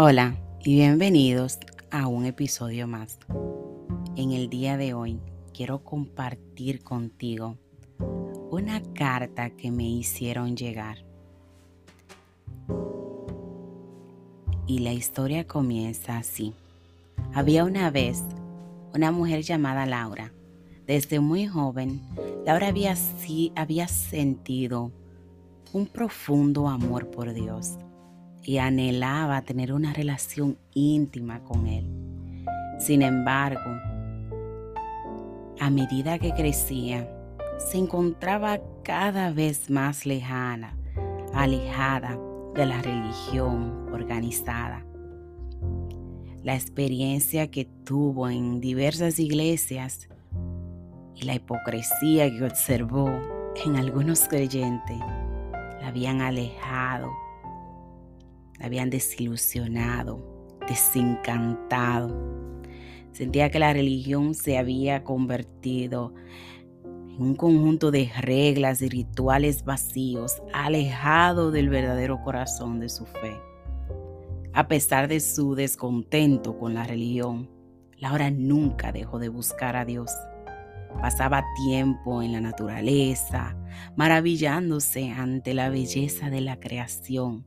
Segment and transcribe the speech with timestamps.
[0.00, 1.58] Hola y bienvenidos
[1.90, 3.18] a un episodio más.
[4.14, 5.18] En el día de hoy
[5.52, 7.56] quiero compartir contigo
[8.48, 10.98] una carta que me hicieron llegar.
[14.68, 16.54] Y la historia comienza así.
[17.34, 18.22] Había una vez
[18.94, 20.32] una mujer llamada Laura.
[20.86, 22.00] Desde muy joven,
[22.46, 22.94] Laura había,
[23.56, 24.92] había sentido
[25.72, 27.78] un profundo amor por Dios
[28.48, 31.86] y anhelaba tener una relación íntima con Él.
[32.78, 33.76] Sin embargo,
[35.60, 37.06] a medida que crecía,
[37.58, 40.78] se encontraba cada vez más lejana,
[41.34, 42.18] alejada
[42.54, 44.82] de la religión organizada.
[46.42, 50.08] La experiencia que tuvo en diversas iglesias
[51.14, 53.10] y la hipocresía que observó
[53.62, 54.98] en algunos creyentes
[55.82, 57.10] la habían alejado
[58.60, 62.14] habían desilusionado, desencantado.
[63.12, 66.14] Sentía que la religión se había convertido
[66.84, 73.36] en un conjunto de reglas y rituales vacíos, alejado del verdadero corazón de su fe.
[74.52, 77.50] A pesar de su descontento con la religión,
[77.96, 80.10] Laura nunca dejó de buscar a Dios.
[81.00, 83.56] Pasaba tiempo en la naturaleza,
[83.96, 87.44] maravillándose ante la belleza de la creación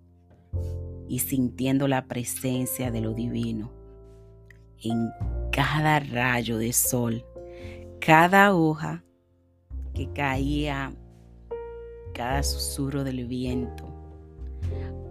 [1.12, 3.74] y sintiendo la presencia de lo divino.
[4.82, 5.10] En
[5.52, 7.26] cada rayo de sol,
[8.00, 9.04] cada hoja
[9.94, 10.94] que caía,
[12.14, 13.94] cada susurro del viento.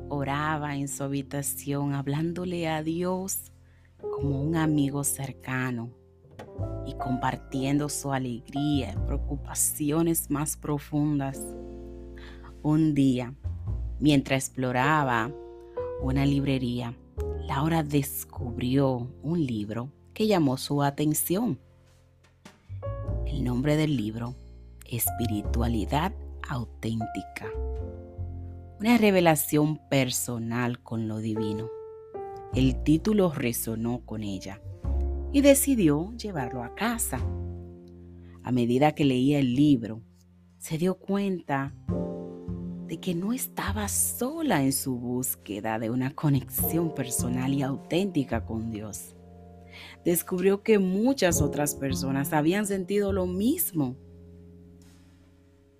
[0.08, 3.52] Oraba en su habitación hablándole a Dios
[4.00, 5.90] como un amigo cercano
[6.86, 11.38] y compartiendo su alegría y preocupaciones más profundas.
[12.62, 13.34] Un día,
[13.98, 15.30] mientras exploraba
[16.02, 16.94] una librería,
[17.46, 21.58] Laura descubrió un libro que llamó su atención.
[23.26, 24.34] El nombre del libro,
[24.86, 26.12] Espiritualidad
[26.48, 27.46] auténtica.
[28.80, 31.68] Una revelación personal con lo divino.
[32.54, 34.60] El título resonó con ella
[35.32, 37.20] y decidió llevarlo a casa.
[38.42, 40.00] A medida que leía el libro,
[40.58, 41.74] se dio cuenta
[42.90, 48.72] de que no estaba sola en su búsqueda de una conexión personal y auténtica con
[48.72, 49.14] Dios.
[50.04, 53.94] Descubrió que muchas otras personas habían sentido lo mismo.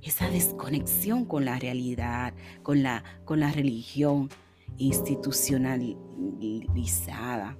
[0.01, 2.33] Esa desconexión con la realidad,
[2.63, 4.31] con la, con la religión
[4.79, 7.57] institucionalizada.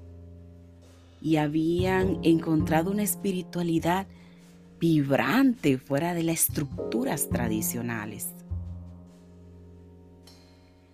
[1.21, 4.07] Y habían encontrado una espiritualidad
[4.79, 8.29] vibrante fuera de las estructuras tradicionales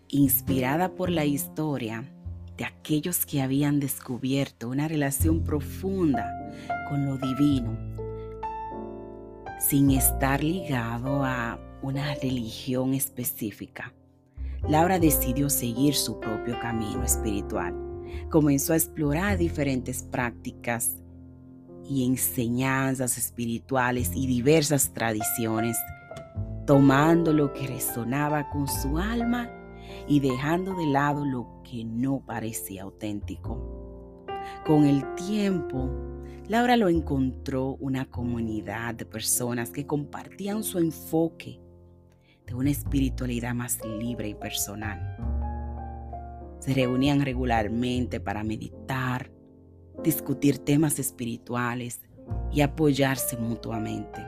[0.09, 2.05] inspirada por la historia
[2.57, 6.33] de aquellos que habían descubierto una relación profunda
[6.89, 7.77] con lo divino,
[9.61, 13.93] sin estar ligado a una religión específica.
[14.69, 17.75] Laura decidió seguir su propio camino espiritual.
[18.31, 20.97] Comenzó a explorar diferentes prácticas
[21.89, 25.77] y enseñanzas espirituales y diversas tradiciones,
[26.67, 29.51] tomando lo que resonaba con su alma
[30.09, 33.77] y dejando de lado lo que no parecía auténtico.
[34.65, 35.91] Con el tiempo,
[36.49, 41.61] Laura lo encontró una comunidad de personas que compartían su enfoque
[42.47, 45.17] de una espiritualidad más libre y personal.
[46.61, 49.31] Se reunían regularmente para meditar,
[50.03, 52.01] discutir temas espirituales
[52.53, 54.21] y apoyarse mutuamente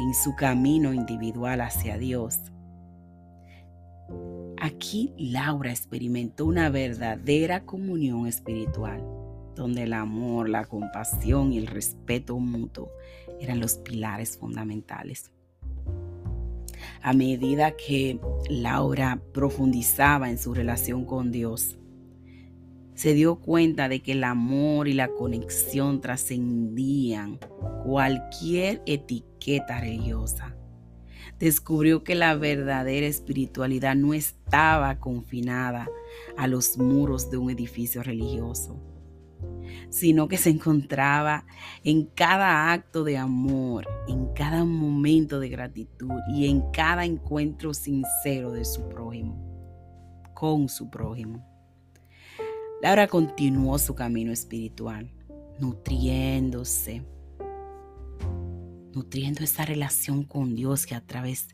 [0.00, 2.52] en su camino individual hacia Dios
[4.60, 9.02] Aquí Laura experimentó una verdadera comunión espiritual,
[9.54, 12.90] donde el amor, la compasión y el respeto mutuo
[13.40, 15.32] eran los pilares fundamentales.
[17.02, 18.18] A medida que
[18.48, 21.76] Laura profundizaba en su relación con Dios,
[22.94, 27.40] se dio cuenta de que el amor y la conexión trascendían
[27.84, 30.54] cualquier etiqueta religiosa
[31.38, 35.88] descubrió que la verdadera espiritualidad no estaba confinada
[36.36, 38.80] a los muros de un edificio religioso,
[39.90, 41.46] sino que se encontraba
[41.82, 48.52] en cada acto de amor, en cada momento de gratitud y en cada encuentro sincero
[48.52, 49.36] de su prójimo,
[50.34, 51.44] con su prójimo.
[52.82, 55.10] Laura continuó su camino espiritual,
[55.58, 57.02] nutriéndose,
[58.94, 61.48] nutriendo esa relación con Dios que a través,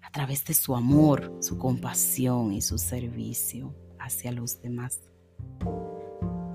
[0.00, 5.00] a través de su amor, su compasión y su servicio hacia los demás.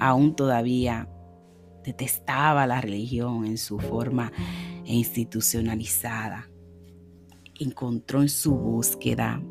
[0.01, 1.09] aún todavía
[1.83, 4.31] detestaba la religión en su forma
[4.85, 6.49] institucionalizada,
[7.59, 9.41] encontró en su búsqueda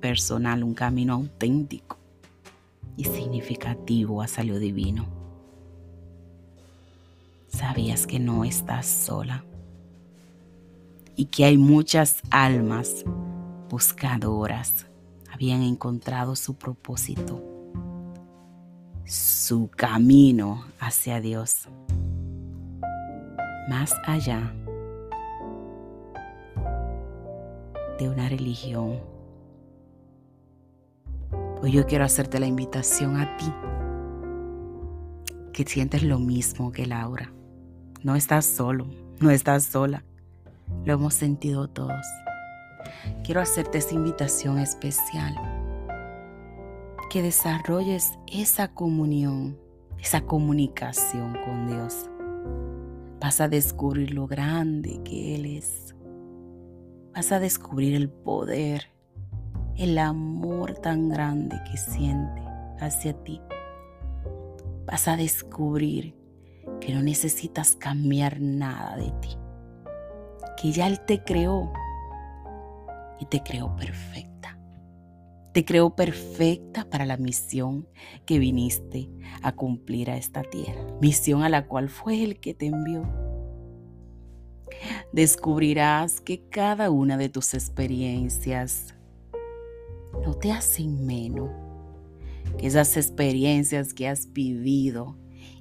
[0.00, 1.98] personal un camino auténtico
[2.96, 5.06] y significativo hacia lo divino.
[7.46, 9.44] Sabías que no estás sola
[11.16, 13.04] y que hay muchas almas
[13.68, 14.86] buscadoras
[15.36, 17.42] habían encontrado su propósito,
[19.04, 21.68] su camino hacia Dios,
[23.68, 24.54] más allá
[27.98, 28.98] de una religión.
[31.60, 33.52] Hoy yo quiero hacerte la invitación a ti,
[35.52, 37.30] que sientes lo mismo que Laura.
[38.02, 38.86] No estás solo,
[39.20, 40.02] no estás sola.
[40.84, 42.06] Lo hemos sentido todos.
[43.24, 45.34] Quiero hacerte esa invitación especial.
[47.10, 49.58] Que desarrolles esa comunión,
[49.98, 52.08] esa comunicación con Dios.
[53.20, 55.94] Vas a descubrir lo grande que Él es.
[57.14, 58.92] Vas a descubrir el poder,
[59.76, 62.42] el amor tan grande que siente
[62.78, 63.40] hacia ti.
[64.86, 66.14] Vas a descubrir
[66.80, 69.36] que no necesitas cambiar nada de ti
[70.66, 71.72] que ya Él te creó
[73.20, 74.58] y te creó perfecta.
[75.52, 77.86] Te creó perfecta para la misión
[78.24, 79.08] que viniste
[79.42, 83.04] a cumplir a esta tierra, misión a la cual fue el que te envió.
[85.12, 88.96] Descubrirás que cada una de tus experiencias
[90.24, 91.48] no te hacen menos,
[92.58, 95.16] que esas experiencias que has vivido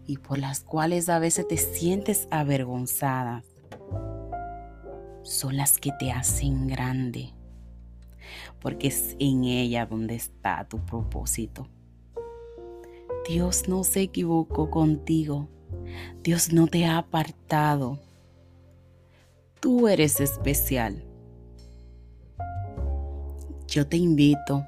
[0.07, 3.43] y por las cuales a veces te sientes avergonzada,
[5.25, 7.33] son las que te hacen grande,
[8.61, 11.67] porque es en ella donde está tu propósito.
[13.27, 15.49] Dios no se equivocó contigo,
[16.21, 17.99] Dios no te ha apartado.
[19.59, 21.03] Tú eres especial.
[23.67, 24.63] Yo te invito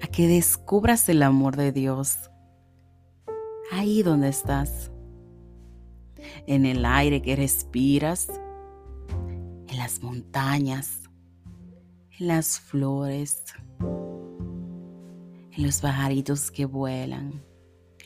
[0.00, 2.30] a que descubras el amor de Dios
[3.70, 4.90] ahí donde estás,
[6.46, 8.28] en el aire que respiras,
[9.84, 11.02] las montañas,
[12.18, 13.44] en las flores,
[13.80, 17.44] en los pajaritos que vuelan,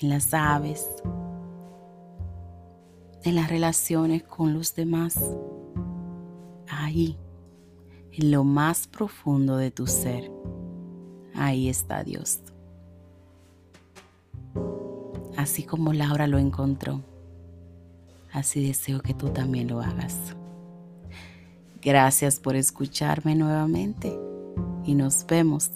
[0.01, 0.85] en las aves,
[3.23, 5.37] en las relaciones con los demás.
[6.69, 7.17] Ahí,
[8.11, 10.33] en lo más profundo de tu ser,
[11.33, 12.41] ahí está Dios.
[15.37, 17.05] Así como Laura lo encontró,
[18.33, 20.35] así deseo que tú también lo hagas.
[21.81, 24.19] Gracias por escucharme nuevamente
[24.85, 25.71] y nos vemos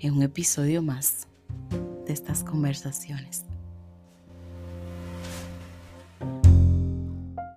[0.00, 1.28] en un episodio más
[2.06, 3.44] de estas conversaciones.